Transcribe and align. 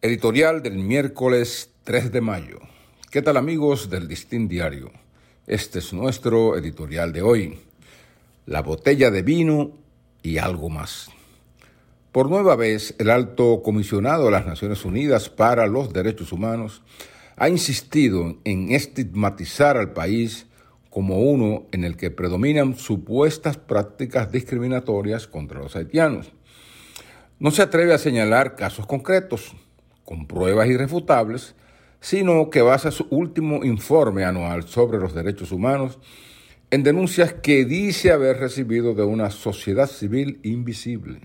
Editorial 0.00 0.62
del 0.62 0.78
miércoles 0.78 1.72
3 1.82 2.12
de 2.12 2.20
mayo. 2.20 2.60
¿Qué 3.10 3.20
tal 3.20 3.36
amigos 3.36 3.90
del 3.90 4.06
Distin 4.06 4.46
Diario? 4.46 4.92
Este 5.48 5.80
es 5.80 5.92
nuestro 5.92 6.56
editorial 6.56 7.12
de 7.12 7.22
hoy. 7.22 7.58
La 8.46 8.62
botella 8.62 9.10
de 9.10 9.22
vino 9.22 9.72
y 10.22 10.38
algo 10.38 10.68
más. 10.68 11.08
Por 12.12 12.30
nueva 12.30 12.54
vez, 12.54 12.94
el 13.00 13.10
alto 13.10 13.60
comisionado 13.64 14.26
de 14.26 14.30
las 14.30 14.46
Naciones 14.46 14.84
Unidas 14.84 15.30
para 15.30 15.66
los 15.66 15.92
Derechos 15.92 16.30
Humanos 16.30 16.84
ha 17.34 17.48
insistido 17.48 18.38
en 18.44 18.70
estigmatizar 18.70 19.76
al 19.76 19.94
país 19.94 20.46
como 20.90 21.18
uno 21.22 21.66
en 21.72 21.82
el 21.82 21.96
que 21.96 22.12
predominan 22.12 22.76
supuestas 22.76 23.56
prácticas 23.56 24.30
discriminatorias 24.30 25.26
contra 25.26 25.58
los 25.58 25.74
haitianos. 25.74 26.30
No 27.40 27.50
se 27.50 27.62
atreve 27.62 27.94
a 27.94 27.98
señalar 27.98 28.54
casos 28.54 28.86
concretos, 28.86 29.56
con 30.08 30.26
pruebas 30.26 30.68
irrefutables, 30.68 31.54
sino 32.00 32.48
que 32.48 32.62
basa 32.62 32.90
su 32.90 33.06
último 33.10 33.62
informe 33.62 34.24
anual 34.24 34.62
sobre 34.62 34.96
los 34.96 35.12
derechos 35.12 35.52
humanos 35.52 35.98
en 36.70 36.82
denuncias 36.82 37.34
que 37.34 37.66
dice 37.66 38.10
haber 38.10 38.38
recibido 38.38 38.94
de 38.94 39.02
una 39.02 39.28
sociedad 39.28 39.86
civil 39.86 40.40
invisible. 40.44 41.20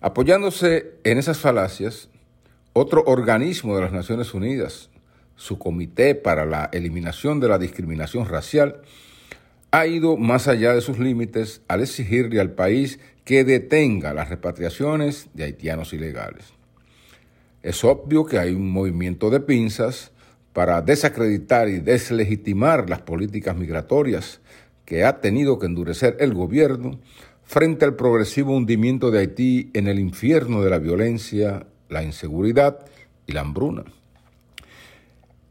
Apoyándose 0.00 0.92
en 1.02 1.18
esas 1.18 1.38
falacias, 1.38 2.08
otro 2.72 3.02
organismo 3.04 3.74
de 3.74 3.82
las 3.82 3.92
Naciones 3.92 4.32
Unidas, 4.32 4.88
su 5.34 5.58
Comité 5.58 6.14
para 6.14 6.46
la 6.46 6.70
Eliminación 6.72 7.40
de 7.40 7.48
la 7.48 7.58
Discriminación 7.58 8.28
Racial, 8.28 8.80
ha 9.72 9.88
ido 9.88 10.16
más 10.16 10.46
allá 10.46 10.72
de 10.72 10.82
sus 10.82 11.00
límites 11.00 11.62
al 11.66 11.80
exigirle 11.82 12.38
al 12.40 12.52
país 12.52 13.00
que 13.24 13.42
detenga 13.42 14.14
las 14.14 14.28
repatriaciones 14.28 15.30
de 15.34 15.42
haitianos 15.42 15.92
ilegales. 15.92 16.56
Es 17.66 17.82
obvio 17.82 18.24
que 18.24 18.38
hay 18.38 18.54
un 18.54 18.70
movimiento 18.70 19.28
de 19.28 19.40
pinzas 19.40 20.12
para 20.52 20.82
desacreditar 20.82 21.68
y 21.68 21.80
deslegitimar 21.80 22.88
las 22.88 23.00
políticas 23.00 23.56
migratorias 23.56 24.40
que 24.84 25.04
ha 25.04 25.20
tenido 25.20 25.58
que 25.58 25.66
endurecer 25.66 26.16
el 26.20 26.32
gobierno 26.32 27.00
frente 27.42 27.84
al 27.84 27.96
progresivo 27.96 28.56
hundimiento 28.56 29.10
de 29.10 29.18
Haití 29.18 29.70
en 29.74 29.88
el 29.88 29.98
infierno 29.98 30.62
de 30.62 30.70
la 30.70 30.78
violencia, 30.78 31.66
la 31.88 32.04
inseguridad 32.04 32.86
y 33.26 33.32
la 33.32 33.40
hambruna. 33.40 33.82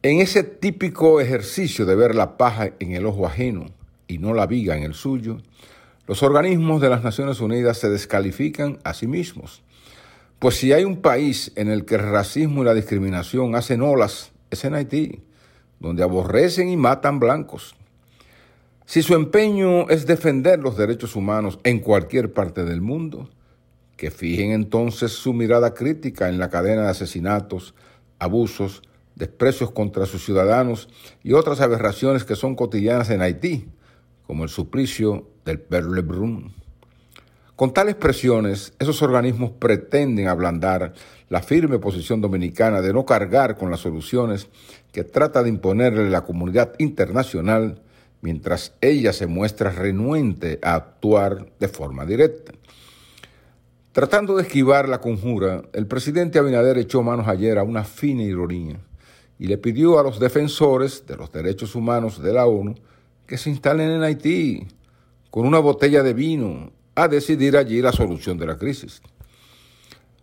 En 0.02 0.22
ese 0.22 0.44
típico 0.44 1.20
ejercicio 1.20 1.86
de 1.86 1.96
ver 1.98 2.16
la 2.16 2.38
paja 2.38 2.72
en 2.80 2.94
el 2.94 3.08
ojo 3.08 3.28
ajeno 3.28 3.66
y 4.08 4.20
no 4.20 4.34
la 4.34 4.48
viga 4.48 4.78
en 4.78 4.84
el 4.84 4.94
suyo, 4.94 5.42
los 6.08 6.24
organismos 6.24 6.80
de 6.80 6.90
las 6.90 7.04
Naciones 7.04 7.42
Unidas 7.42 7.78
se 7.78 7.90
descalifican 7.90 8.80
a 8.86 8.94
sí 8.94 9.06
mismos 9.06 9.66
pues 10.40 10.56
si 10.56 10.74
hay 10.74 10.84
un 10.84 11.02
país 11.02 11.52
en 11.56 11.70
el 11.70 11.86
que 11.86 11.96
el 11.96 12.10
racismo 12.10 12.62
y 12.62 12.66
la 12.66 12.74
discriminación 12.74 13.56
hacen 13.56 13.82
olas, 13.82 14.32
es 14.50 14.66
en 14.66 14.76
Haití, 14.76 15.22
donde 15.80 16.04
aborrecen 16.04 16.70
y 16.70 16.78
matan 16.78 17.20
blancos. 17.20 17.76
Si 18.86 19.02
su 19.02 19.16
empeño 19.16 19.90
es 19.90 20.06
defender 20.06 20.60
los 20.60 20.78
derechos 20.78 21.16
humanos 21.16 21.60
en 21.64 21.80
cualquier 21.80 22.34
parte 22.34 22.64
del 22.64 22.82
mundo, 22.82 23.30
que 23.98 24.12
fijen 24.12 24.52
entonces 24.52 25.12
su 25.14 25.34
mirada 25.34 25.74
crítica 25.74 26.30
en 26.30 26.38
la 26.38 26.50
cadena 26.50 26.84
de 26.84 26.90
asesinatos, 26.90 27.74
abusos, 28.20 28.82
desprecios 29.16 29.72
contra 29.72 30.06
sus 30.06 30.24
ciudadanos 30.24 30.90
y 31.24 31.34
otras 31.34 31.62
aberraciones 31.62 32.26
que 32.26 32.36
son 32.36 32.56
cotidianas 32.56 33.10
en 33.10 33.22
Haití, 33.22 33.70
como 34.28 34.44
el 34.44 34.50
suplicio 34.50 35.30
del 35.46 35.60
Perle 35.60 36.02
Brun. 36.02 36.54
Con 37.56 37.74
tales 37.74 37.96
presiones, 37.96 38.74
esos 38.80 39.02
organismos 39.02 39.52
pretenden 39.52 40.28
ablandar 40.28 40.94
la 41.30 41.42
firme 41.42 41.80
posición 41.80 42.20
dominicana 42.20 42.82
de 42.82 42.92
no 42.92 43.06
cargar 43.06 43.58
con 43.58 43.72
las 43.72 43.80
soluciones 43.80 44.50
que 44.92 45.06
trata 45.06 45.42
de 45.42 45.50
imponerle 45.50 46.10
la 46.10 46.26
comunidad 46.26 46.74
internacional 46.80 47.82
mientras 48.20 48.74
ella 48.82 49.14
se 49.14 49.28
muestra 49.28 49.70
renuente 49.70 50.60
a 50.62 50.76
actuar 50.76 51.48
de 51.58 51.70
forma 51.70 52.06
directa. 52.06 52.52
Tratando 53.94 54.36
de 54.36 54.44
esquivar 54.44 54.90
la 54.90 55.00
conjura, 55.00 55.64
el 55.72 55.88
presidente 55.88 56.40
Abinader 56.40 56.78
echó 56.78 57.04
manos 57.04 57.30
ayer 57.30 57.58
a 57.58 57.64
una 57.64 57.86
fina 57.86 58.24
ironía 58.24 58.82
y 59.40 59.48
le 59.48 59.58
pidió 59.58 59.98
a 59.98 60.04
los 60.04 60.20
defensores 60.20 61.06
de 61.08 61.16
los 61.16 61.32
derechos 61.32 61.74
humanos 61.74 62.22
de 62.22 62.34
la 62.34 62.48
ONU 62.48 62.76
que 63.26 63.38
se 63.38 63.50
instalen 63.50 63.92
en 63.92 64.04
Haití 64.04 64.68
con 65.30 65.46
una 65.46 65.60
botella 65.60 66.04
de 66.04 66.14
vino 66.14 66.74
a 66.96 67.08
decidir 67.08 67.58
allí 67.58 67.82
la 67.82 67.92
solución 67.92 68.38
de 68.38 68.48
la 68.48 68.58
crisis. 68.58 69.02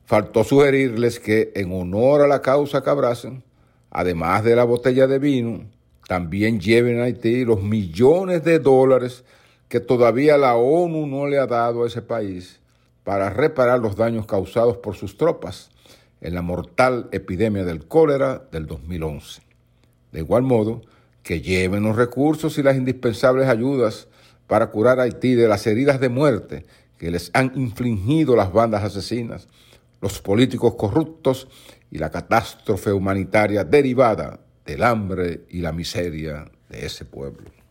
Faltó 0.05 0.43
sugerirles 0.43 1.21
que, 1.21 1.53
en 1.55 1.73
honor 1.73 2.23
a 2.23 2.27
la 2.27 2.43
causa 2.43 2.83
que 2.83 2.91
abracen, 2.91 3.45
además 3.91 4.43
de 4.43 4.57
la 4.57 4.65
botella 4.65 5.07
de 5.07 5.19
vino, 5.19 5.67
también 6.09 6.61
lleven 6.61 7.01
a 7.01 7.05
Haití 7.05 7.45
los 7.45 7.63
millones 7.63 8.43
de 8.45 8.59
dólares 8.59 9.25
que 9.69 9.81
todavía 9.81 10.37
la 10.37 10.57
ONU 10.57 11.07
no 11.07 11.27
le 11.27 11.39
ha 11.39 11.47
dado 11.47 11.85
a 11.85 11.87
ese 11.87 12.03
país 12.03 12.61
para 13.05 13.31
reparar 13.31 13.81
los 13.81 13.97
daños 13.97 14.27
causados 14.27 14.77
por 14.77 14.97
sus 14.97 15.17
tropas 15.17 15.71
en 16.21 16.35
la 16.35 16.43
mortal 16.43 17.09
epidemia 17.13 17.65
del 17.65 17.87
cólera 17.87 18.43
del 18.53 18.67
2011. 18.67 19.43
De 20.13 20.21
igual 20.21 20.43
modo, 20.43 20.83
que 21.23 21.41
lleven 21.41 21.85
los 21.85 21.97
recursos 21.97 22.59
y 22.59 22.63
las 22.63 22.77
indispensables 22.77 23.49
ayudas 23.49 24.09
para 24.53 24.67
curar 24.67 25.01
a 25.01 25.05
Haití 25.05 25.35
de 25.35 25.49
las 25.49 25.67
heridas 25.67 25.99
de 25.99 26.11
muerte 26.11 26.67
que 26.99 27.11
les 27.11 27.31
han 27.33 27.53
infligido 27.55 28.37
las 28.37 28.53
bandas 28.53 28.85
asesinas, 28.85 29.49
los 30.03 30.21
políticos 30.21 30.75
corruptos 30.75 31.49
y 31.91 31.97
la 31.97 32.11
catástrofe 32.11 32.93
humanitaria 32.93 33.65
derivada 33.65 34.41
del 34.67 34.83
hambre 34.83 35.47
y 35.49 35.61
la 35.61 35.73
miseria 35.73 36.51
de 36.69 36.85
ese 36.85 37.07
pueblo. 37.07 37.62